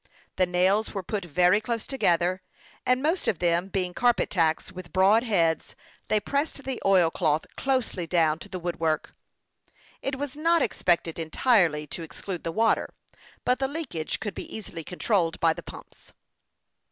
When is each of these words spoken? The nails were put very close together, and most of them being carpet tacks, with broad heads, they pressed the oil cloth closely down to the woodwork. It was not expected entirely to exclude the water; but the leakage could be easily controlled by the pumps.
The 0.37 0.47
nails 0.47 0.95
were 0.95 1.03
put 1.03 1.25
very 1.25 1.61
close 1.61 1.85
together, 1.85 2.41
and 2.87 3.03
most 3.03 3.27
of 3.27 3.37
them 3.37 3.67
being 3.67 3.93
carpet 3.93 4.31
tacks, 4.31 4.71
with 4.71 4.91
broad 4.91 5.21
heads, 5.21 5.75
they 6.07 6.19
pressed 6.19 6.63
the 6.63 6.81
oil 6.83 7.11
cloth 7.11 7.45
closely 7.55 8.07
down 8.07 8.39
to 8.39 8.49
the 8.49 8.57
woodwork. 8.57 9.13
It 10.01 10.15
was 10.17 10.35
not 10.35 10.63
expected 10.63 11.19
entirely 11.19 11.85
to 11.85 12.01
exclude 12.01 12.43
the 12.43 12.51
water; 12.51 12.95
but 13.45 13.59
the 13.59 13.67
leakage 13.67 14.19
could 14.19 14.33
be 14.33 14.51
easily 14.55 14.83
controlled 14.83 15.39
by 15.39 15.53
the 15.53 15.61
pumps. 15.61 16.11